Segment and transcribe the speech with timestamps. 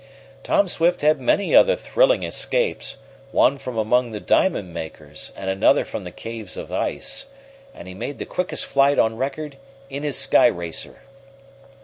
[0.41, 2.97] Tom Swift had many other thrilling escapes,
[3.31, 7.27] one from among the diamond makers, and another from the caves of ice;
[7.71, 9.57] and he made the quickest flight on record
[9.91, 11.01] in his sky racer.